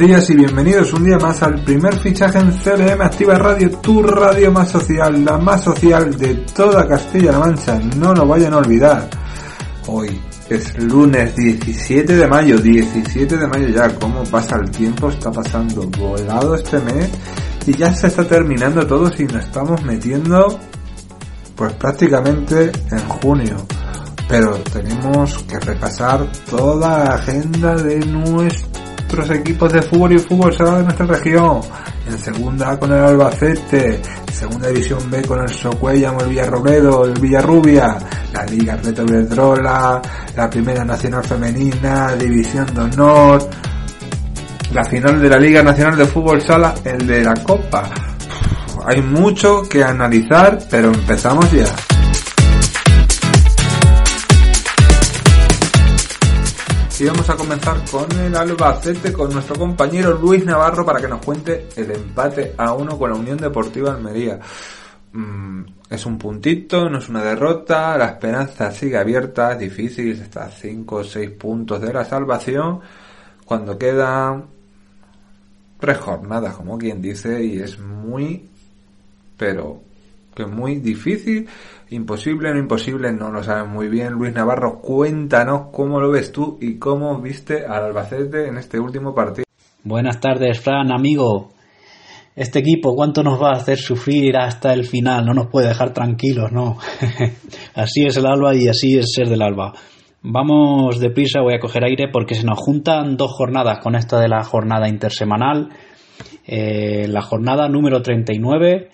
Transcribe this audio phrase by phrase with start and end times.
[0.00, 4.50] días y bienvenidos un día más al primer fichaje en CLM Activa Radio, tu radio
[4.50, 9.10] más social, la más social de toda Castilla-La Mancha, no lo vayan a olvidar.
[9.88, 15.30] Hoy es lunes 17 de mayo, 17 de mayo ya, cómo pasa el tiempo, está
[15.30, 17.10] pasando volado este mes
[17.66, 20.58] y ya se está terminando todo si nos estamos metiendo
[21.54, 23.66] pues prácticamente en junio.
[24.26, 27.98] Pero tenemos que repasar toda la agenda de
[29.12, 31.60] nuestros equipos de fútbol y fútbol sala de nuestra región.
[32.06, 34.00] En segunda con el Albacete,
[34.32, 37.98] segunda división B con el Socuellamo, el Villarrobledo, el Villarrubia,
[38.32, 40.00] la Liga Reto Verdrola,
[40.36, 43.50] la Primera Nacional Femenina, División de Honor,
[44.72, 47.90] la final de la Liga Nacional de Fútbol Sala, el de la Copa.
[48.86, 51.89] Hay mucho que analizar, pero empezamos ya.
[57.00, 61.24] Y vamos a comenzar con el Albacete, con nuestro compañero Luis Navarro para que nos
[61.24, 64.38] cuente el empate a uno con la Unión Deportiva Almería.
[65.14, 70.44] Mm, es un puntito, no es una derrota, la esperanza sigue abierta, es difícil, está
[70.44, 72.80] a 5 o 6 puntos de la salvación,
[73.46, 74.44] cuando quedan
[75.78, 78.46] tres jornadas, como quien dice, y es muy,
[79.38, 79.80] pero
[80.40, 81.48] que muy difícil,
[81.90, 84.12] imposible, no imposible, no lo sabes muy bien.
[84.12, 89.14] Luis Navarro, cuéntanos cómo lo ves tú y cómo viste al Albacete en este último
[89.14, 89.44] partido.
[89.84, 91.52] Buenas tardes, Fran, amigo.
[92.34, 95.26] Este equipo, ¿cuánto nos va a hacer sufrir hasta el final?
[95.26, 96.78] No nos puede dejar tranquilos, ¿no?
[97.74, 99.74] así es el Alba y así es ser del Alba.
[100.22, 104.28] Vamos deprisa, voy a coger aire porque se nos juntan dos jornadas con esta de
[104.28, 105.70] la jornada intersemanal.
[106.46, 108.90] Eh, la jornada número 39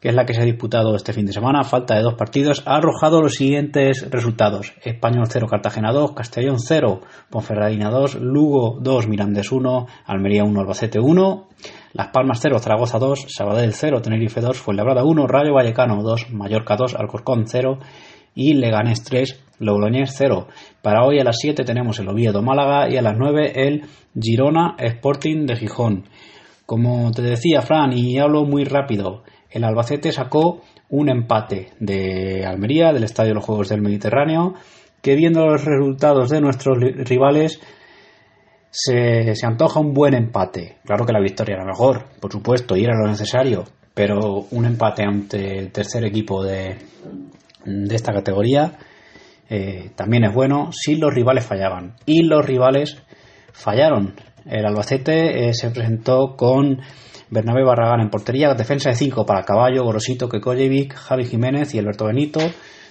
[0.00, 2.62] que es la que se ha disputado este fin de semana, falta de dos partidos,
[2.66, 4.74] ha arrojado los siguientes resultados.
[4.84, 11.00] Español 0, Cartagena 2, Castellón 0, Ponferradina 2, Lugo 2, Mirandés 1, Almería 1, Albacete
[11.00, 11.48] 1,
[11.94, 16.76] Las Palmas 0, Zaragoza 2, Sabadell 0, Tenerife 2, Fuenlabrada 1, Rayo Vallecano 2, Mallorca
[16.76, 17.78] 2, Alcorcón 0
[18.34, 20.46] y Leganés 3, Logroñés 0.
[20.82, 24.76] Para hoy a las 7 tenemos el Oviedo Málaga y a las 9 el Girona
[24.78, 26.04] Sporting de Gijón.
[26.66, 32.92] Como te decía Fran, y hablo muy rápido, el Albacete sacó un empate de Almería,
[32.92, 34.54] del Estadio de los Juegos del Mediterráneo,
[35.02, 37.60] que viendo los resultados de nuestros rivales
[38.70, 40.76] se, antoja un buen empate.
[40.84, 43.64] Claro que la victoria era mejor, por supuesto, y era lo necesario,
[43.94, 46.76] pero un empate ante el tercer equipo de,
[47.90, 48.78] esta categoría
[49.48, 51.94] eh, también es bueno si los rivales fallaban.
[52.04, 53.02] Y los rivales
[53.52, 54.14] fallaron.
[54.44, 56.80] El Albacete eh, se presentó con
[57.28, 62.06] Bernabé Barragán en portería, defensa de 5 para Caballo, Gorosito, Kekojevic, Javi Jiménez y Alberto
[62.06, 62.40] Benito,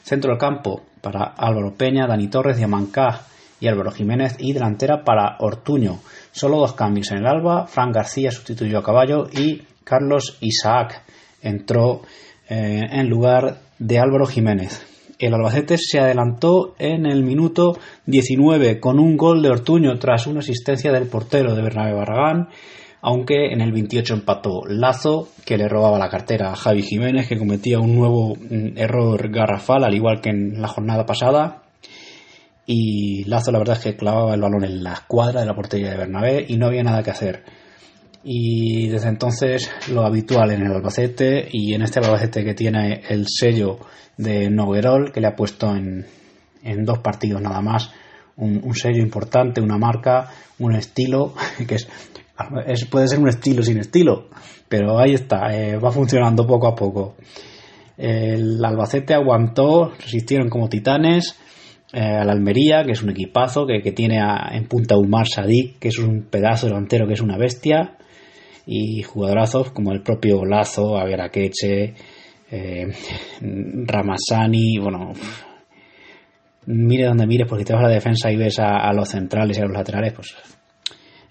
[0.03, 3.21] centro del campo para Álvaro Peña, Dani Torres, Diamancá
[3.59, 5.99] y Álvaro Jiménez y delantera para Ortuño.
[6.31, 11.03] Solo dos cambios en el Alba, Fran García sustituyó a Caballo y Carlos Isaac
[11.41, 12.01] entró
[12.49, 14.85] eh, en lugar de Álvaro Jiménez.
[15.17, 20.39] El Albacete se adelantó en el minuto 19 con un gol de Ortuño tras una
[20.39, 22.49] asistencia del portero de Bernabé Barragán
[23.07, 27.37] aunque en el 28 empató Lazo, que le robaba la cartera a Javi Jiménez, que
[27.37, 31.61] cometía un nuevo mm, error garrafal, al igual que en la jornada pasada.
[32.65, 35.91] Y Lazo la verdad es que clavaba el balón en la escuadra de la portería
[35.91, 37.43] de Bernabé y no había nada que hacer.
[38.23, 43.27] Y desde entonces lo habitual en el Albacete y en este Albacete que tiene el
[43.27, 43.81] sello
[44.17, 46.07] de Noguerol, que le ha puesto en,
[46.83, 47.91] dos partidos nada más,
[48.35, 51.35] un sello importante, una marca, un estilo,
[51.67, 51.87] que es
[52.89, 54.29] puede ser un estilo sin estilo,
[54.67, 57.15] pero ahí está, eh, va funcionando poco a poco.
[57.97, 61.39] El Albacete aguantó, resistieron como titanes.
[61.93, 64.19] Eh, al Almería, que es un equipazo, que, tiene
[64.51, 67.95] en punta Umar Sadik, que es un pedazo delantero, que es una bestia.
[68.65, 71.93] Y jugadorazos como el propio Lazo, Averaqueche,
[72.51, 72.87] eh,
[73.41, 75.13] Ramasani, bueno,
[76.65, 79.57] mire donde mires, porque te vas a la defensa y ves a, a, los centrales
[79.57, 80.35] y a los laterales, pues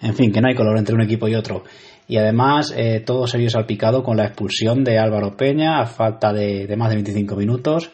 [0.05, 1.65] en fin, que no hay color entre un equipo y otro.
[2.07, 6.33] Y además eh, todo se vio salpicado con la expulsión de Álvaro Peña a falta
[6.33, 7.91] de, más de 25 minutos,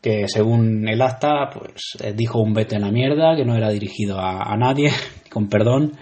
[0.00, 3.68] que según el acta pues eh, dijo un vete en la mierda, que no era
[3.68, 4.90] dirigido a, nadie,
[5.30, 5.92] con perdón,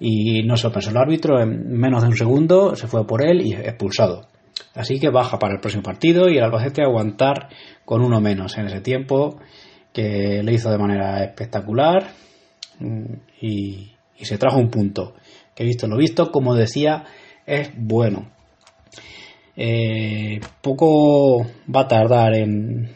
[0.00, 3.24] y no se lo pensó el árbitro, en menos de un segundo se fue por
[3.24, 4.26] él y expulsado.
[4.74, 7.48] Así que baja para el próximo partido y el Albacete aguantar
[7.84, 9.38] con uno menos en ese tiempo,
[9.92, 12.10] que le hizo de manera espectacular
[12.80, 15.14] mm, y, y se trajo un punto.
[15.54, 17.04] Que visto lo visto, como decía,
[17.46, 18.30] es bueno.
[19.56, 22.90] Eh, poco va a tardar en,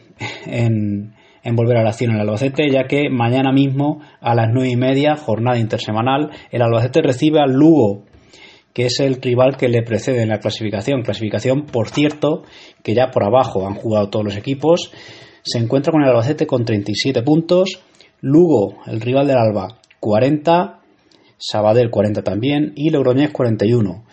[0.45, 4.69] en, en volver a la acción el Albacete, ya que mañana mismo a las nueve
[4.69, 8.03] y media, jornada intersemanal, el Albacete recibe al Lugo,
[8.73, 11.03] que es el rival que le precede en la clasificación.
[11.03, 12.43] Clasificación, por cierto,
[12.83, 14.91] que ya por abajo han jugado todos los equipos.
[15.41, 17.81] Se encuentra con el Albacete con 37 puntos.
[18.21, 20.76] Lugo, el rival del Alba, 40.
[21.37, 22.73] Sabadell 40 también.
[22.75, 24.03] Y Logroñés 41.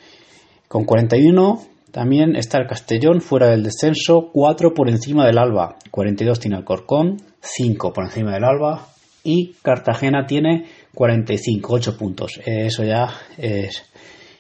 [0.69, 5.77] Con 41 también está el Castellón fuera del descenso, 4 por encima del Alba.
[5.91, 8.89] 42 tiene el Corcón, 5 por encima del Alba.
[9.23, 12.41] Y Cartagena tiene 45, 8 puntos.
[12.45, 13.85] Eso ya es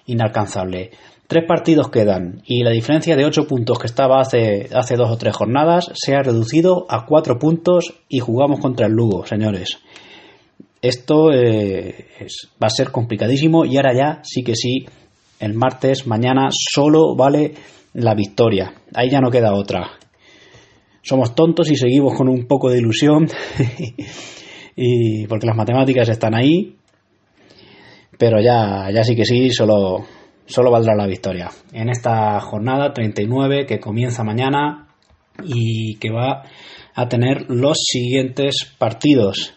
[0.07, 0.91] inalcanzable.
[1.27, 5.17] Tres partidos quedan y la diferencia de ocho puntos que estaba hace, hace dos o
[5.17, 9.79] tres jornadas se ha reducido a cuatro puntos y jugamos contra el Lugo, señores.
[10.85, 12.07] Esto eh,
[12.63, 14.87] va a ser complicadísimo y ahora ya sí que sí,
[15.41, 17.55] el martes, mañana, solo vale
[17.95, 18.75] la victoria.
[18.95, 19.91] Ahí ya no queda otra.
[21.03, 23.29] Somos tontos y seguimos con un poco de ilusión
[24.77, 26.77] y porque las matemáticas están ahí
[28.19, 30.05] pero ya, ya sí que sí, solo,
[30.47, 31.51] solo valdrá la victoria.
[31.73, 34.89] En esta jornada 39 que comienza mañana
[35.45, 36.45] y que va
[36.95, 39.54] a tener los siguientes partidos.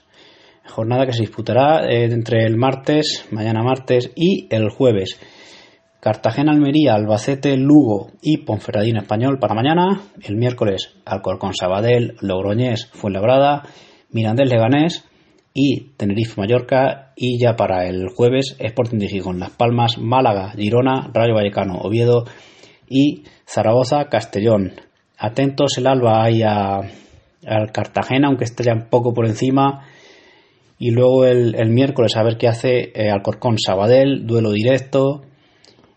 [0.68, 5.19] Jornada que se disputará eh, entre el martes, mañana martes y el jueves.
[6.00, 10.02] Cartagena, Almería, Albacete, Lugo y Ponferradina Español para mañana.
[10.22, 13.64] El miércoles Alcorcón, Sabadell, Logroñés, Fuenlabrada,
[14.12, 15.06] Mirandés, Leganés
[15.54, 21.10] y Tenerife Mallorca y ya para el jueves Sporting de Gijón, Las Palmas, Málaga, Girona,
[21.14, 22.25] Rayo Vallecano, Oviedo
[22.88, 24.74] y Zaragoza, Castellón.
[25.18, 26.81] Atentos el Alba ahí a,
[27.48, 29.84] al Cartagena, aunque esté ya un poco por encima.
[30.79, 35.24] Y luego el, miércoles a ver qué hace eh, Alcorcón Sabadell, duelo directo.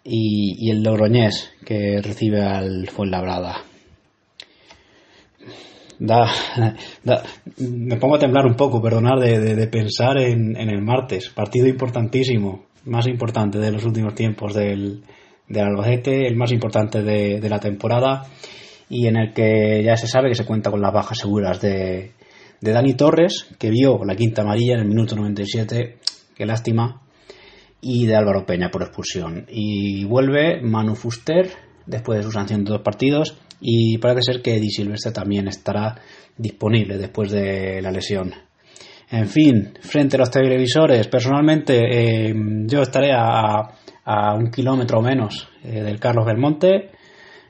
[0.03, 3.65] Y, y el Logroñés que recibe al Fuenlabrada
[6.01, 6.27] da,
[7.59, 13.07] me pongo a temblar un poco, perdonar, de, pensar en, el martes, partido importantísimo, más
[13.07, 15.05] importante de los últimos tiempos del,
[15.47, 18.27] del Albacete, el más importante de, la temporada
[18.89, 22.13] y en el que ya se sabe que se cuenta con las bajas seguras de,
[22.61, 25.99] de Dani Torres, que vio la quinta amarilla en el minuto 97,
[26.35, 27.03] qué lástima,
[27.81, 29.47] y de Álvaro Peña por expulsión.
[29.49, 31.51] Y vuelve Manu Fuster
[31.87, 35.97] después de su sanción de dos partidos y parece ser que Eddie Silvestre también estará
[36.37, 38.33] disponible después de la lesión.
[39.11, 42.35] En fin, frente a los televisores, personalmente eh,
[42.67, 43.75] yo estaré a,
[44.35, 46.91] un kilómetro menos eh, del Carlos Belmonte,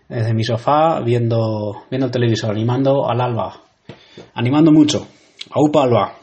[0.09, 3.70] desde mi sofá, viendo, viendo el televisor, animando al alba.
[4.35, 5.07] Animando mucho.
[5.51, 6.21] ¡Aupa alba!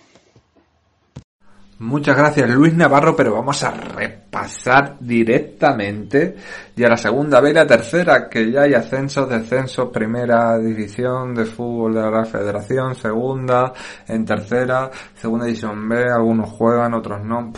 [1.80, 6.36] Muchas gracias Luis Navarro, pero vamos a repasar directamente
[6.76, 11.46] ya la segunda B y la tercera, que ya hay ascensos, descensos, primera división de
[11.46, 13.74] fútbol de la federación, segunda,
[14.08, 17.52] en tercera, segunda división B, algunos juegan, otros no.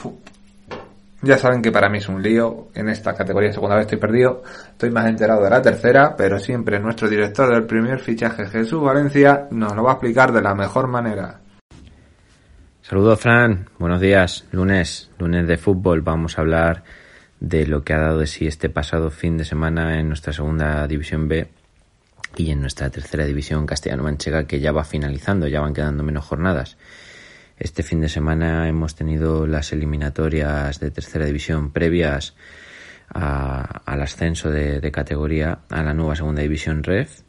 [1.21, 4.41] Ya saben que para mí es un lío, en esta categoría segunda vez estoy perdido,
[4.71, 9.47] estoy más enterado de la tercera, pero siempre nuestro director del primer fichaje Jesús Valencia
[9.51, 11.41] nos lo va a explicar de la mejor manera.
[12.81, 13.67] Saludos, Fran.
[13.77, 14.45] Buenos días.
[14.51, 16.01] Lunes, lunes de fútbol.
[16.01, 16.83] Vamos a hablar
[17.39, 20.87] de lo que ha dado de sí este pasado fin de semana en nuestra segunda
[20.87, 21.49] división B
[22.35, 26.77] y en nuestra tercera división castellano-manchega que ya va finalizando, ya van quedando menos jornadas.
[27.59, 32.33] Este fin de semana hemos tenido las eliminatorias de tercera división previas
[33.09, 37.23] al ascenso de, de, categoría a la nueva segunda división REF.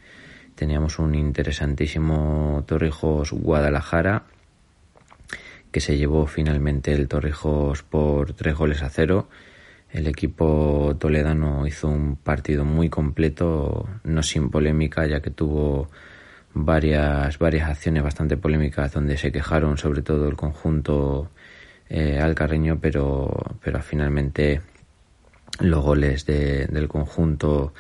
[0.54, 4.22] Teníamos un interesantísimo Torrijos Guadalajara
[5.72, 9.28] que se llevó finalmente el Torrijos por tres goles a cero.
[9.90, 15.90] El equipo toledano hizo un partido muy completo, no sin polémica, ya que tuvo
[16.54, 21.30] varias, varias acciones bastante polémicas donde se quejaron sobre todo el conjunto
[21.88, 24.60] eh, alcarreño, pero, pero finalmente
[25.60, 27.74] los goles del conjunto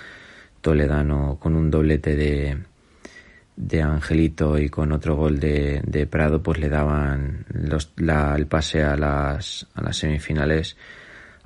[0.60, 2.58] toledano con un doblete de,
[3.56, 8.96] de Angelito y con otro gol de, de Prado pues le daban el pase a
[8.96, 10.76] las, a las semifinales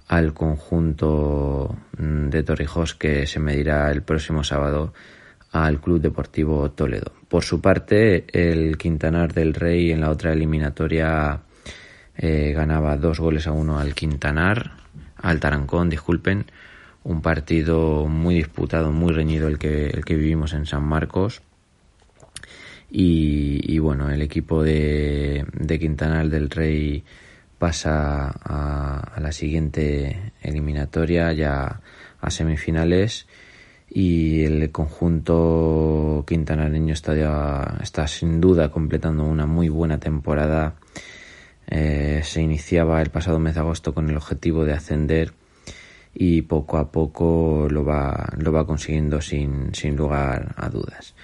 [0.09, 4.93] al conjunto mm, de Torrijos que se medirá el próximo sábado
[5.55, 7.13] al Club Deportivo Toledo.
[7.29, 11.43] Por su parte, el Quintanar del Rey en la otra eliminatoria
[12.17, 14.73] eh, ganaba dos goles a uno al Quintanar,
[15.17, 16.47] al Tarancón, disculpen,
[17.05, 21.43] un partido muy disputado, muy reñido el que, el que vivimos en San Marcos
[22.97, 25.45] y, bueno, el equipo de,
[25.81, 27.05] Quintanal del Rey
[27.59, 31.81] pasa a, la siguiente eliminatoria, ya
[32.21, 33.27] a semifinales.
[33.89, 40.75] Y el conjunto quintanareño está, está sin duda completando una muy buena temporada.
[41.67, 45.33] Eh, se iniciaba el pasado mes de agosto con el objetivo de ascender
[46.15, 51.15] y poco a poco lo va, lo va consiguiendo sin, sin lugar a dudas.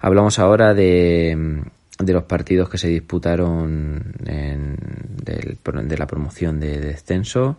[0.00, 1.62] Hablamos ahora de,
[1.98, 4.76] de los partidos que se disputaron en,
[5.24, 7.56] de la promoción de descenso.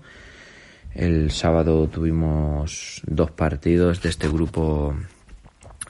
[0.96, 4.96] El sábado tuvimos dos partidos de este grupo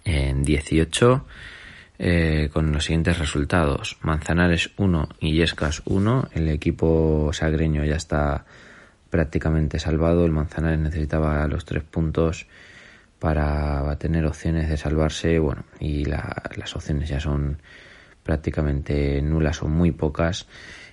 [0.03, 1.25] en 18
[2.00, 3.97] eh, con los siguientes resultados.
[4.01, 6.29] Manzanares 1 y Yescas 1.
[6.33, 8.45] El equipo sagreño ya está
[9.12, 10.25] prácticamente salvado.
[10.25, 12.47] El Manzanares necesitaba los tres puntos
[13.19, 15.38] para tener opciones de salvarse.
[15.38, 17.62] Bueno, y las opciones ya son
[18.24, 20.47] prácticamente nulas o muy pocas.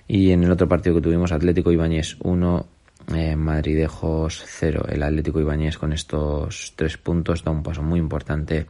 [0.07, 2.67] Y en el otro partido que tuvimos, Atlético Ibáñez 1,
[3.13, 4.85] eh, Madridejos 0.
[4.89, 8.67] El Atlético Ibáñez con estos tres puntos da un paso muy importante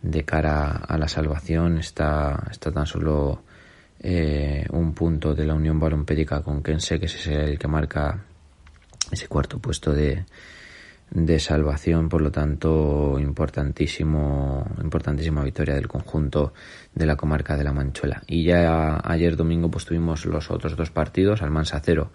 [0.00, 1.78] de cara a la salvación.
[1.78, 3.42] Está, está tan solo
[4.00, 8.24] eh, un punto de la Unión Balompédica con Kense, que es el que marca
[9.10, 10.24] ese cuarto puesto de,
[11.10, 16.54] de salvación, por lo tanto, importantísimo, importantísima victoria del conjunto
[16.94, 18.22] de la comarca de la Manchuela.
[18.26, 22.10] Y ya ayer domingo pues tuvimos los otros dos partidos, Almansa 0,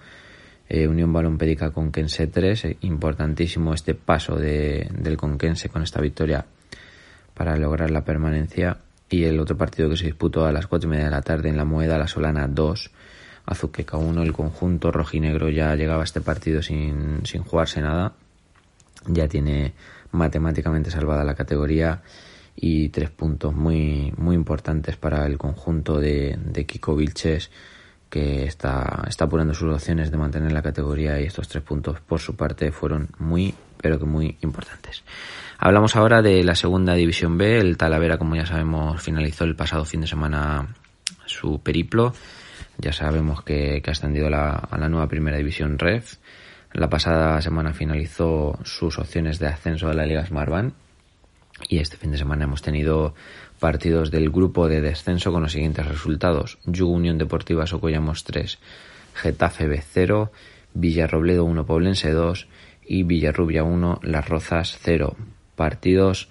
[0.69, 6.45] eh, Unión Balompédica Conquense 3, eh, importantísimo este paso de, del Conquense con esta victoria
[7.33, 8.79] para lograr la permanencia.
[9.09, 11.47] Y el otro partido que se disputó a las cuatro y media de la tarde
[11.47, 12.91] en la Moeda, la Solana 2,
[13.45, 18.13] Azuqueca 1, el conjunto rojinegro ya llegaba a este partido sin, sin jugarse nada,
[19.05, 19.73] ya tiene
[20.11, 22.01] matemáticamente salvada la categoría
[22.57, 27.51] y tres puntos muy, muy importantes para el conjunto de, de Kiko Vilches
[28.09, 32.19] que está, está apurando sus opciones de mantener la categoría y estos tres puntos por
[32.19, 35.03] su parte fueron muy pero que muy importantes.
[35.59, 37.59] Hablamos ahora de la segunda división B.
[37.59, 40.67] El Talavera, como ya sabemos, finalizó el pasado fin de semana
[41.25, 42.13] su periplo.
[42.77, 46.15] Ya sabemos que, ha ascendido a la nueva primera división REF.
[46.73, 50.73] La pasada semana finalizó sus opciones de ascenso a la Liga Smartbank.
[51.69, 53.15] Y este fin de semana hemos tenido
[53.59, 56.59] partidos del grupo de descenso con los siguientes resultados.
[56.65, 58.59] Yugo Unión Deportiva Socollamos 3,
[59.13, 60.31] Getafe B 0,
[60.73, 62.47] Villarrobledo 1, Poblense 2
[62.85, 65.15] y Villarrubia 1, Las Rozas 0.
[65.55, 66.29] Partidos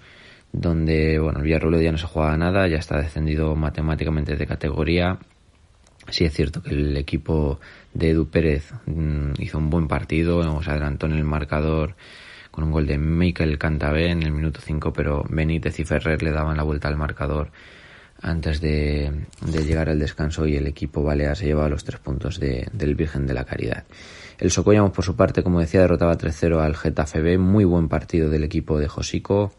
[0.51, 5.19] donde, bueno, Villarrobledo ya no se juega nada, ya está descendido matemáticamente de categoría.
[6.09, 7.59] Sí es cierto que el equipo
[7.93, 11.95] de Edu Pérez mm, hizo un buen partido, se adelantó en el marcador
[12.51, 16.31] con un gol de Michael Cantabé en el minuto 5, pero Benítez y Ferrer le
[16.31, 17.51] daban la vuelta al marcador
[18.21, 19.11] antes de,
[19.45, 23.33] llegar al descanso y el equipo balear se llevaba los tres puntos del Virgen de
[23.33, 23.83] la Caridad.
[24.39, 27.37] El Socollamos, por su parte, como decía, derrotaba 3-0 al Getafe B.
[27.37, 29.53] Muy buen partido del equipo de Josico.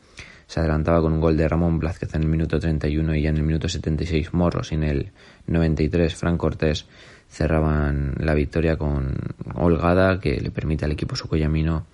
[0.46, 3.36] Se adelantaba con un gol de Ramón Blázquez en el minuto 31 y ya en
[3.36, 5.12] el minuto 76 Morros y en el
[5.46, 6.86] 93 Fran Cortés
[7.28, 9.14] cerraban la victoria con
[9.54, 11.84] holgada que le permite al equipo socollamino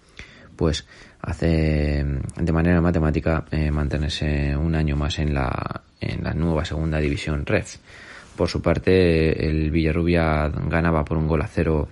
[0.56, 0.86] pues
[1.20, 2.04] hace
[2.36, 7.46] de manera matemática eh, mantenerse un año más en la, en la nueva segunda división
[7.46, 7.76] REF.
[8.36, 11.88] Por su parte, el Villarrubia ganaba por un gol a cero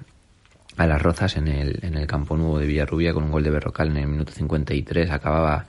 [0.76, 3.50] a las Rozas en el, en el campo nuevo de Villarrubia con un gol de
[3.50, 5.10] Berrocal en el minuto 53.
[5.10, 5.66] Acababa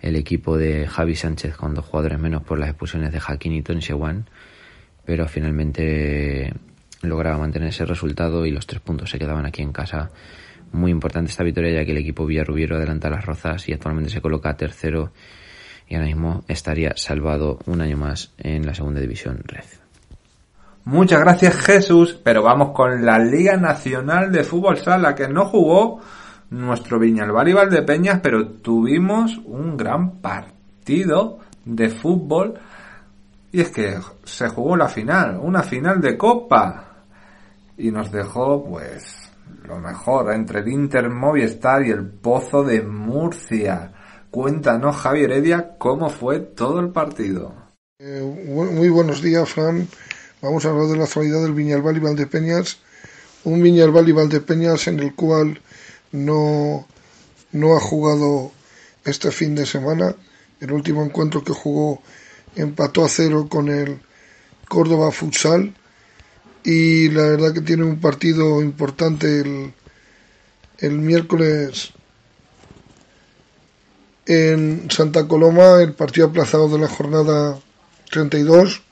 [0.00, 3.62] el equipo de Javi Sánchez con dos jugadores menos por las expulsiones de Jaquín y
[3.62, 4.28] Tony Sewan,
[5.04, 6.52] pero finalmente
[7.02, 10.10] lograba mantener ese resultado y los tres puntos se quedaban aquí en casa
[10.72, 14.20] muy importante esta victoria ya que el equipo Villarrubiero adelanta las Rozas y actualmente se
[14.20, 15.12] coloca tercero
[15.88, 19.64] y ahora mismo estaría salvado un año más en la segunda división Red.
[20.84, 26.00] Muchas gracias Jesús, pero vamos con la Liga Nacional de Fútbol Sala que no jugó
[26.50, 32.54] nuestro Viñalbal y Valdepeñas, pero tuvimos un gran partido de fútbol
[33.52, 36.84] y es que se jugó la final, una final de copa
[37.76, 39.17] y nos dejó pues
[39.68, 43.92] lo mejor entre el Inter Movistar y el Pozo de Murcia.
[44.30, 47.54] Cuéntanos, Javier Heredia, cómo fue todo el partido.
[47.98, 49.86] Eh, muy buenos días, Fran.
[50.40, 52.78] Vamos a hablar de la actualidad del Viñalbal y Valdepeñas.
[53.44, 55.60] Un Viñalbal y Valdepeñas en el cual
[56.12, 56.86] no,
[57.52, 58.52] no ha jugado
[59.04, 60.14] este fin de semana.
[60.60, 62.00] El último encuentro que jugó
[62.56, 64.00] empató a cero con el
[64.66, 65.74] Córdoba Futsal
[66.70, 69.72] y la verdad que tiene un partido importante el,
[70.76, 71.92] el miércoles
[74.26, 77.58] en Santa Coloma, el partido aplazado de la jornada
[78.10, 78.82] 32,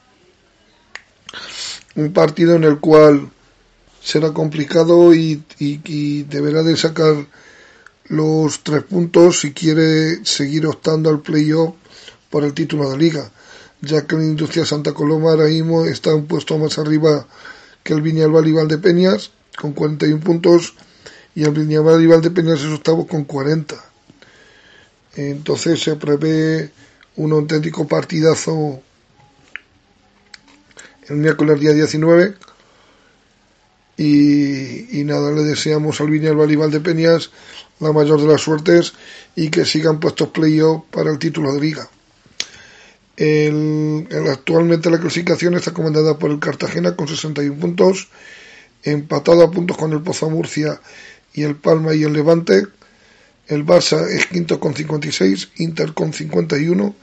[1.96, 3.28] un partido en el cual
[4.02, 7.26] será complicado y, y, deberá de sacar
[8.04, 11.74] los tres puntos si quiere seguir optando al playoff
[12.30, 13.30] por el título de liga,
[13.82, 17.26] ya que la Industria Santa Coloma ahora mismo está un puesto más arriba
[17.86, 20.74] que el Viñalbal y Valdepeñas con 41 puntos
[21.36, 23.76] y el Viñalbal y Valdepeñas es octavo con 40.
[25.14, 26.72] Entonces se prevé
[27.14, 28.82] un auténtico partidazo
[31.08, 32.34] el miércoles día 19
[33.98, 37.30] y, nada, le deseamos al Viñalbal y Valdepeñas
[37.78, 38.94] la mayor de las suertes
[39.36, 41.88] y que sigan puestos playoff para el título de liga.
[43.16, 48.08] El, actualmente la clasificación está comandada por el Cartagena con 61 puntos,
[48.82, 50.80] empatado a puntos con el Poza Murcia
[51.32, 52.66] y el Palma y el Levante.
[53.48, 56.94] El Barça es quinto con 56, Inter con 51,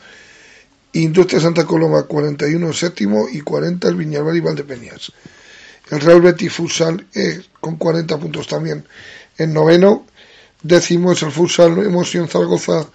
[0.93, 5.12] Industria Santa Coloma 41 séptimo y 40 el Viñalbal y Valdepeñas.
[5.89, 8.86] El Real Betis Futsal es con 40 puntos también
[9.38, 10.05] en noveno.
[10.62, 12.88] Décimo es el Futsal Emoción Zaragoza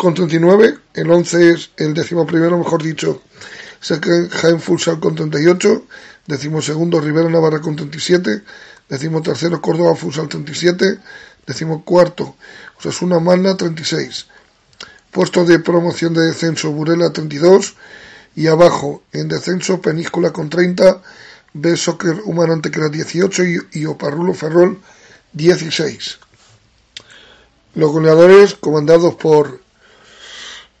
[0.00, 3.20] con 39, el 11 es el décimo primero, mejor dicho,
[3.82, 5.84] Jaén Futsal con 38,
[6.26, 8.42] décimo segundo Rivera Navarra con 37,
[8.88, 10.98] décimo tercero Córdoba Futsal 37,
[11.46, 12.34] décimo cuarto
[12.78, 14.24] Osasuna Magna 36,
[15.10, 17.74] puesto de promoción de descenso Burela 32
[18.36, 21.02] y abajo en descenso Peníscola con 30,
[21.52, 24.80] B Soccer Humano Antequera 18 y, y Oparrulo Ferrol
[25.34, 26.18] 16.
[27.74, 29.60] Los goleadores comandados por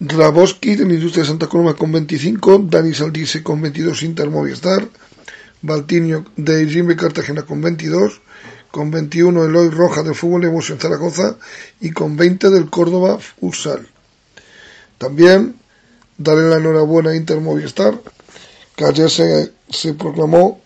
[0.00, 4.88] Raboski de la Industria de Santa Coloma con 25, Dani Saldice con 22 Inter Movistar,
[5.60, 8.22] Baltinio de Jimmy Cartagena con 22,
[8.70, 11.36] con 21 Eloy Roja del Fútbol Emoción Zaragoza.
[11.80, 13.86] Y con 20 del Córdoba Futsal.
[14.96, 15.56] También
[16.16, 18.00] darle la enhorabuena a Inter Movistar,
[18.76, 20.62] que ayer se, se proclamó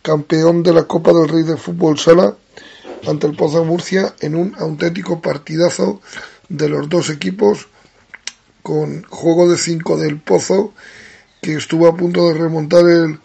[0.00, 2.34] campeón de la Copa del Rey de Fútbol Sala
[3.06, 6.00] ante el Pozo Murcia en un auténtico partidazo
[6.48, 7.68] de los dos equipos
[8.68, 10.74] con juego de 5 del Pozo,
[11.40, 13.18] que estuvo a punto de remontar el,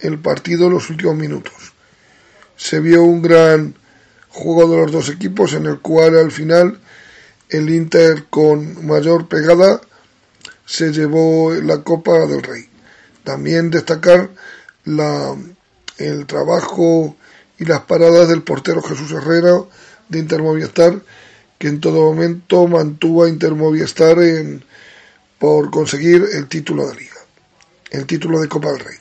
[0.00, 1.54] el partido en los últimos minutos.
[2.56, 3.76] Se vio un gran
[4.30, 6.80] juego de los dos equipos en el cual al final
[7.50, 9.80] el Inter con mayor pegada
[10.66, 12.68] se llevó la Copa del Rey.
[13.22, 14.28] También destacar
[14.84, 15.36] la,
[15.98, 17.14] el trabajo
[17.60, 19.54] y las paradas del portero Jesús Herrera
[20.08, 21.00] de Intermovistar,
[21.58, 24.64] que en todo momento mantuvo a Intermovistar en,
[25.40, 27.16] por conseguir el título de liga,
[27.90, 28.96] el título de Copa del Rey.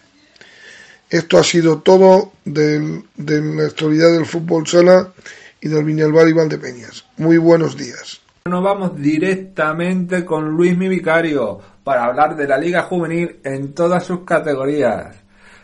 [1.09, 5.11] Esto ha sido todo de la actualidad del fútbol sala
[5.59, 7.03] y del Viñalbal y Valdepeñas.
[7.17, 8.21] Muy buenos días.
[8.45, 14.05] Nos vamos directamente con Luis Mi Vicario para hablar de la Liga Juvenil en todas
[14.05, 15.17] sus categorías,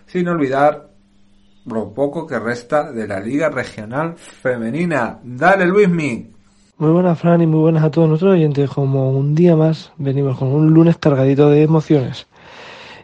[0.08, 0.90] sin olvidar
[1.68, 5.20] lo poco que resta de la Liga Regional Femenina.
[5.24, 6.35] Dale Luismi.
[6.78, 8.70] Muy buenas, Fran, y muy buenas a todos nuestros oyentes.
[8.70, 12.28] Como un día más, venimos con un lunes cargadito de emociones.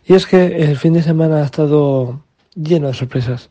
[0.04, 2.20] Y es que el fin de semana ha estado
[2.54, 3.50] lleno de sorpresas.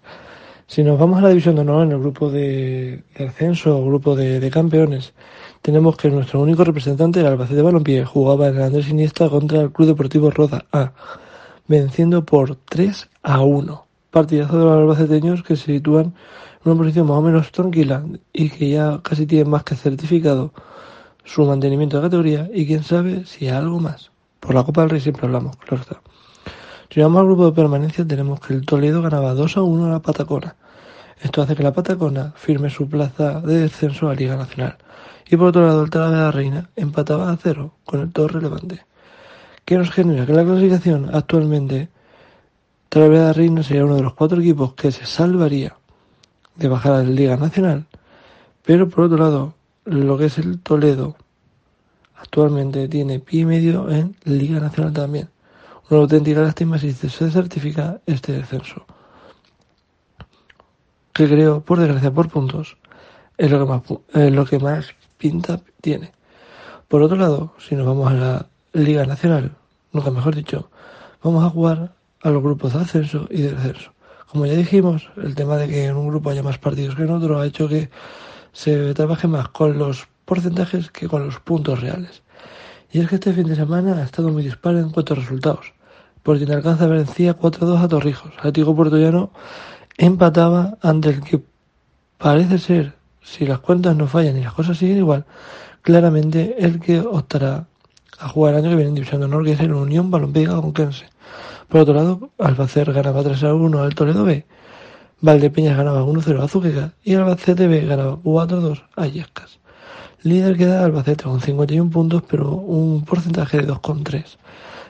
[0.67, 4.15] Si nos vamos a la división de honor en el grupo de, ascenso o grupo
[4.15, 5.15] de, campeones,
[5.63, 9.73] tenemos que nuestro único representante, el Albacete Balompié, jugaba en el Andrés Iniesta contra el
[9.73, 10.93] Club Deportivo Roda A,
[11.67, 13.87] venciendo por 3 a 1.
[14.11, 16.13] Partidazo de los albaceteños que se sitúan
[16.65, 20.53] una posición más o menos tranquila y que ya casi tiene más que certificado
[21.25, 24.11] su mantenimiento de categoría y quién sabe si algo más.
[24.41, 26.01] Por la Copa del Rey siempre hablamos, claro está.
[26.91, 29.91] Si vamos al grupo de permanencia tenemos que el Toledo ganaba 2 a 1 a
[29.91, 30.57] la Patacona.
[31.23, 34.77] Esto hace que la Patacona firme su plaza de descenso a Liga Nacional.
[35.29, 38.85] Y por otro lado el Talavera Reina empataba a cero con el Torre Levante.
[39.65, 40.27] ¿Qué nos genera?
[40.27, 41.89] Que la clasificación actualmente
[42.89, 45.77] Talavera Reina sería uno de los cuatro equipos que se salvaría
[46.61, 47.87] de bajar a la Liga Nacional,
[48.65, 49.55] pero por otro lado,
[49.87, 51.17] lo que es el Toledo
[52.17, 55.31] actualmente tiene pie y medio en Liga Nacional también.
[55.89, 58.85] Una auténtica lástima si se certifica este descenso.
[61.15, 62.77] Que creo, por desgracia, por puntos,
[63.39, 66.13] es lo que más, es lo que más pinta tiene.
[66.89, 69.57] Por otro lado, si nos vamos a la Liga Nacional,
[69.93, 70.71] nunca mejor dicho,
[71.23, 73.93] vamos a jugar a los grupos de ascenso y de descenso.
[74.31, 77.11] Como ya dijimos, el tema de que en un grupo haya más partidos que en
[77.11, 77.91] otro ha hecho que
[78.53, 82.23] se trabaje más con los porcentajes que con los puntos reales.
[82.93, 85.73] Y es que este fin de semana ha estado muy disparo en cuanto a resultados,
[86.23, 88.33] porque en alcanza vencía 4-2 a Torrijos.
[88.39, 89.33] Atlético Puertollano
[89.99, 91.43] empataba ante el que
[92.17, 95.25] parece ser, si las cuentas no fallan y las cosas siguen igual,
[95.83, 97.67] claramente el que optará
[98.21, 100.47] a jugar el año que viene en División de Honor, que es el Unión Balompié
[100.47, 101.07] Conquense.
[101.71, 104.45] Por otro lado, Albacer ganaba 3 a 1 al Toledo B,
[105.21, 109.61] Valdepeñas ganaba 1 0 a Zuqueca y Albacete B ganaba 4 2 a Yescas.
[110.23, 114.25] Líder queda Albacete con 51 puntos, pero un porcentaje de 2,3.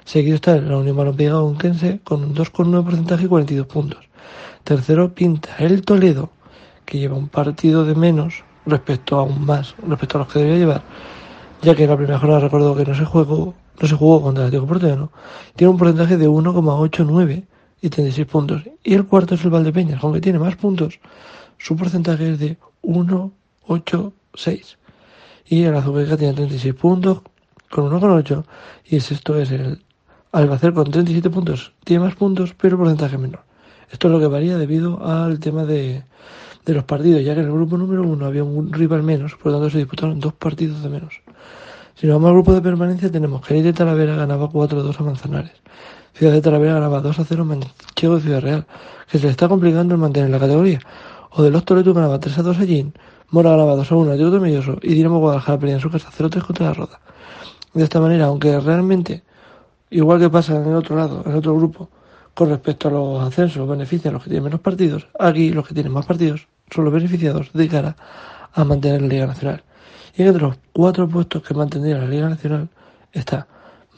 [0.06, 4.08] Seguido está la Unión Balompié Conquense con un 2,9 porcentaje y 42 puntos.
[4.64, 6.30] Tercero pinta el Toledo,
[6.86, 10.60] que lleva un partido de menos respecto a un más, respecto a los que debería
[10.60, 10.82] llevar,
[11.60, 14.44] ya que en la primera jornada recuerdo que no se jugó, no se jugó contra
[14.44, 15.10] el Atlético Porteño,
[15.56, 17.44] tiene un porcentaje de 1,89
[17.82, 18.62] y 36 puntos.
[18.82, 20.98] Y el cuarto es el Valdepeñas, aunque tiene más puntos,
[21.58, 24.76] su porcentaje es de 1,86.
[25.46, 27.22] Y el Azuqueca tiene 36 puntos
[27.70, 28.44] con 1,8
[28.86, 29.82] y el sexto es el
[30.32, 31.72] Albacete con 37 puntos.
[31.84, 33.42] Tiene más puntos, pero porcentaje menor.
[33.90, 36.04] Esto es lo que varía debido al tema de,
[36.64, 39.52] de los partidos, ya que en el grupo número uno había un rival menos, por
[39.52, 41.20] lo tanto se disputaron dos partidos de menos.
[42.00, 45.52] Si nos vamos al grupo de permanencia, tenemos que de Talavera ganaba 4-2 a Manzanares.
[46.14, 48.66] Ciudad de Talavera ganaba 2-0 a Manchego de Ciudad Real,
[49.06, 50.80] que se le está complicando el mantener la categoría.
[51.32, 52.94] O de los Toretos ganaba 3-2 a Gin,
[53.28, 56.66] Mora ganaba 2-1 a Tío Melloso y Dinamo Guadalajara perdía en su casa 0-3 contra
[56.68, 57.00] la Roda.
[57.74, 59.22] De esta manera, aunque realmente,
[59.90, 61.90] igual que pasa en el otro lado, en otro grupo,
[62.32, 65.06] con respecto a los ascensos, benefician a los que tienen menos partidos.
[65.18, 67.94] Aquí los que tienen más partidos son los beneficiados de cara
[68.54, 69.64] a mantener la Liga Nacional.
[70.16, 72.68] Y entre los cuatro puestos que mantendría la Liga Nacional
[73.12, 73.46] está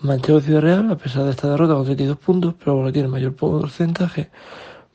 [0.01, 4.31] Manchego Ciudad Real, a pesar de esta derrota con 32 puntos, pero tiene mayor porcentaje,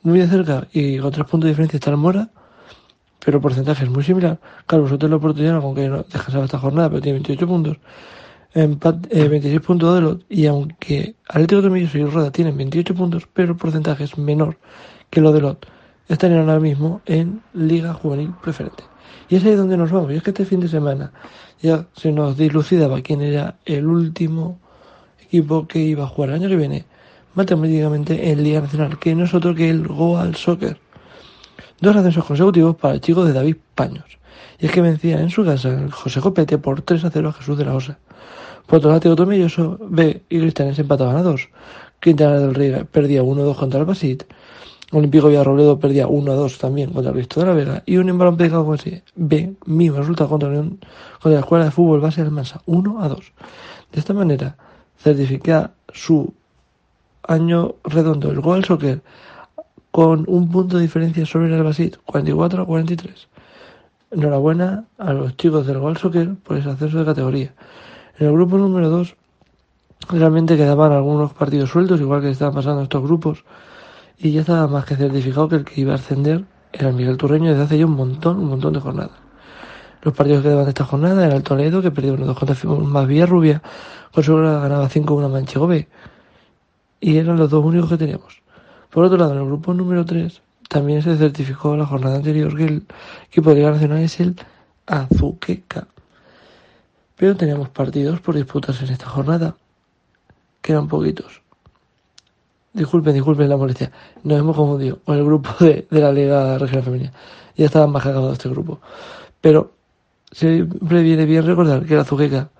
[0.02, 2.28] muy de cerca y con tres puntos de diferencia está el Mora,
[3.24, 4.38] pero el porcentaje es muy similar.
[4.66, 7.76] Carlos Sotelo Portullano, con que no descansaba esta jornada, pero tiene 28 puntos
[8.54, 12.94] empate, 26 eh, puntos de los y aunque Atlético de Millos y Roda tienen 28
[12.94, 14.56] puntos, pero el porcentaje es menor
[15.10, 15.66] que lo de Lot,
[16.08, 18.84] estarían ahora mismo en Liga Juvenil Preferente.
[19.28, 20.12] Y es ahí donde nos vamos.
[20.12, 21.12] Y es que este fin de semana
[21.60, 24.58] ya se nos dilucidaba quién era el último
[25.22, 26.84] equipo que iba a jugar el año que viene
[27.34, 30.78] matemáticamente en Liga Nacional, que no es otro que el Goal Soccer.
[31.80, 34.18] Dos ascensos consecutivos para el chico de David Paños.
[34.58, 37.32] Y es que vencía en su casa el José Copete por 3 a 0 a
[37.32, 37.98] Jesús de la Osa.
[38.66, 41.48] Por otro lado, Tomelloso B y Cristianes empataban a 2.
[42.00, 44.24] Quintana del Rey perdía 1-2 contra el Basit.
[44.90, 47.82] Olímpico Villarrobledo perdía 1-2 también contra el Cristo de la Vega.
[47.84, 48.74] Y un embalón pegado
[49.16, 53.32] B, mismo resultado contra, contra la Escuela de Fútbol Base Almansa, 1-2.
[53.92, 54.56] De esta manera,
[54.96, 56.32] certifica su
[57.24, 59.02] año redondo, el Goal Soccer,
[59.90, 63.28] con un punto de diferencia sobre el Basit, 44 43.
[64.10, 67.52] Enhorabuena a los chicos del Goal Soccer por ese ascenso de categoría.
[68.18, 69.14] En el grupo número 2
[70.10, 73.44] realmente quedaban algunos partidos sueltos, igual que estaban pasando estos grupos,
[74.18, 77.16] y ya estaba más que certificado que el que iba a ascender era el Miguel
[77.16, 79.16] Turreño desde hace ya un montón, un montón de jornadas.
[80.02, 83.06] Los partidos que quedaban de esta jornada era el Toledo, que perdió 1-2 contra más
[83.06, 83.62] Villarrubia,
[84.12, 85.88] con su ganaba 5-1 Manchego B,
[87.00, 88.42] y eran los dos únicos que teníamos.
[88.90, 92.64] Por otro lado, en el grupo número 3 también se certificó la jornada anterior que
[92.64, 92.86] el
[93.26, 94.36] equipo de Liga Nacional es el
[94.86, 95.86] Azuqueca,
[97.16, 99.56] pero teníamos partidos por disputarse en esta jornada,
[100.60, 101.42] que eran poquitos.
[102.78, 103.90] Disculpen, disculpen la molestia.
[104.22, 107.12] Nos hemos confundido con el grupo de, la Liga Regional Femenina.
[107.56, 108.80] Ya estaban más acabado este grupo.
[109.40, 109.72] Pero
[110.30, 112.50] siempre viene bien recordar que la Zuqueca,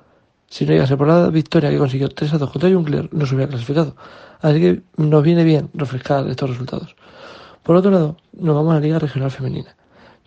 [0.49, 3.37] si no llegase por la victoria que consiguió 3 a 2 contra Juncler, no se
[3.37, 3.95] hubiera clasificado.
[4.41, 6.97] Así que nos viene bien refrescar estos resultados.
[7.63, 9.77] Por otro lado, nos vamos a la Liga Regional Femenina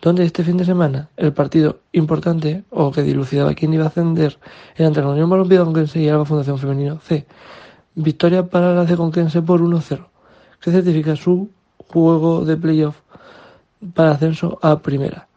[0.00, 4.36] donde este fin de semana el partido importante o que dilucidaba quién iba a ascender
[4.74, 7.24] era entre la Unión Balompié Conquense y la Fundación Femenino C.
[7.94, 10.06] Victoria para la C Conquense por 1-0,
[10.60, 11.50] que certifica su
[11.88, 12.96] juego de playoff
[13.94, 15.28] para ascenso a primera.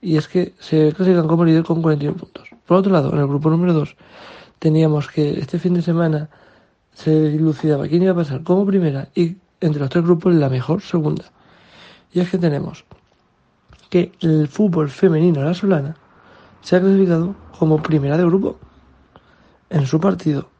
[0.00, 2.48] Y es que se clasifican como líder con 41 puntos.
[2.66, 3.96] Por otro lado, en el grupo número 2
[4.58, 6.28] teníamos que este fin de semana
[6.92, 10.82] se dilucidaba quién iba a pasar como primera y entre los tres grupos la mejor
[10.82, 11.24] segunda.
[12.12, 12.84] Y es que tenemos
[13.88, 15.96] que el fútbol femenino la solana
[16.60, 18.58] se ha clasificado como primera de grupo
[19.70, 20.51] en su partido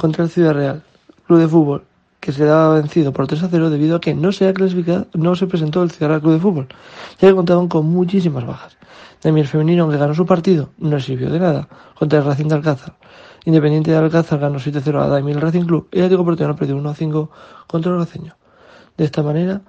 [0.00, 0.82] contra el Ciudad Real,
[1.26, 1.84] Club de Fútbol,
[2.20, 5.08] que se daba vencido por 3 a 0 debido a que no se ha clasificado,
[5.12, 6.68] no se presentó el Ciudad Real Club de Fútbol,
[7.20, 8.78] ya que contaban con muchísimas bajas.
[9.22, 12.94] El femenino, aunque ganó su partido, no sirvió de nada contra el Racing de Alcázar.
[13.44, 17.28] Independiente de Alcázar ganó 7-0 a Daimil Racing Club y el Atlético Porteño perdió 1-5
[17.66, 18.36] contra el Roceño.
[18.96, 19.60] De esta manera,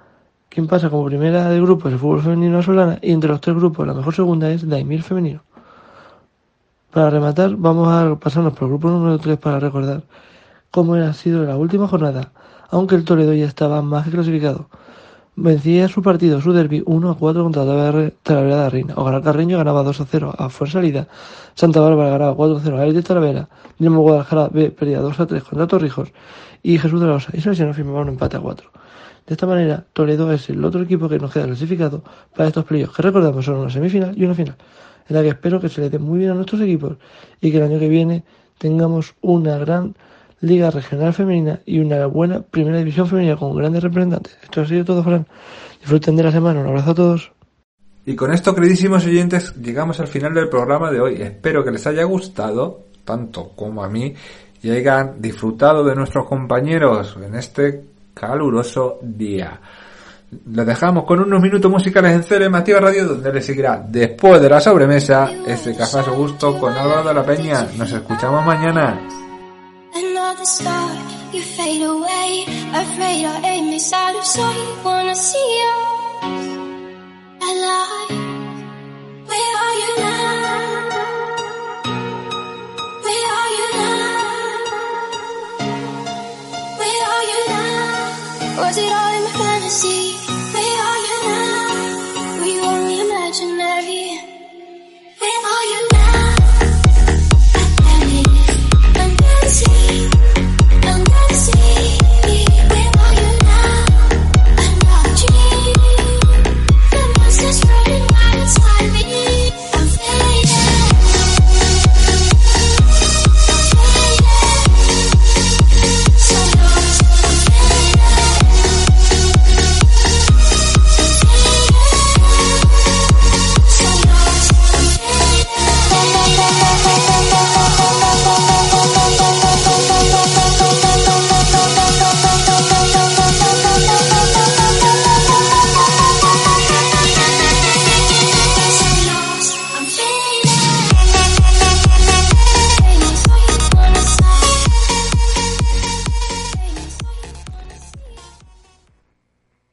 [0.47, 3.57] quien pasa como primera de grupo es el fútbol femenino solana y entre los tres
[3.57, 5.43] grupos la mejor segunda es Daimir femenino.
[6.91, 10.03] Para rematar, vamos a pasarnos por el grupo número 3 para recordar
[10.71, 12.33] cómo ha sido la última jornada,
[12.69, 14.67] aunque el Toledo ya estaba más que clasificado.
[15.37, 18.93] vencía su partido, su derby 1 a 4 contra Talavera de Reina.
[18.97, 21.07] Ogar Carreño ganaba 2 a 0 a Fuerza Salida.
[21.55, 23.47] Santa Bárbara ganaba 4 a 0 a de Talavera.
[23.79, 26.11] Dinamo Guadalajara B perdía 2 a 3 contra Torrijos.
[26.61, 28.69] Y Jesús de la Osa y Salesiano firmaba un empate a 4.
[29.27, 32.03] De esta manera, Toledo es el otro equipo que nos queda clasificado
[32.35, 34.57] para estos playoffs, que recordamos son una semifinal y una final,
[35.11, 36.95] en la que espero que se le dé muy bien a nuestros equipos
[37.41, 38.23] y que el año que viene
[38.57, 39.93] tengamos una gran
[40.39, 44.37] Liga Regional Femenina y una buena Primera División Femenina con grandes representantes.
[44.41, 45.27] Esto ha sido todo, Fran.
[45.81, 46.61] Disfruten de la semana.
[46.61, 47.31] Un abrazo a todos.
[48.05, 51.21] Y con esto, queridísimos oyentes, llegamos al final del programa de hoy.
[51.21, 54.15] Espero que les haya gustado, tanto como a mí,
[54.63, 59.59] y hayan disfrutado de nuestros compañeros en este caluroso día.
[60.31, 64.49] Les dejamos con unos minutos musicales en CLM Activa Radio, donde les seguirá después de
[64.49, 67.67] la sobremesa este su gusto con Álvaro de la Peña.
[67.77, 68.97] Nos escuchamos mañana.
[88.71, 90.20] Was it all in fantasy?